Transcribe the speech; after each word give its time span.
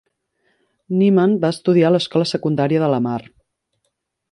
Niemann 1.01 1.35
va 1.43 1.51
estudiar 1.57 1.91
a 1.91 1.95
l'Escola 1.97 2.29
Secundària 2.31 2.83
de 2.85 2.91
Lamar. 2.95 3.21